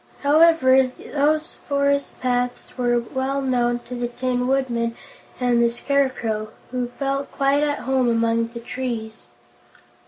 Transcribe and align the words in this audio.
However, 0.23 0.87
these 0.97 1.53
forest 1.53 2.19
paths 2.21 2.75
were 2.75 2.97
well 3.13 3.39
known 3.39 3.81
to 3.85 3.93
the 3.93 4.07
Tin 4.07 4.47
Man 4.47 4.95
and 5.39 5.61
the 5.61 5.69
Scarecrow, 5.69 6.49
who 6.71 6.87
felt 6.87 7.31
quite 7.31 7.61
at 7.61 7.77
home 7.85 8.09
among 8.09 8.47
the 8.47 8.61
trees. 8.61 9.27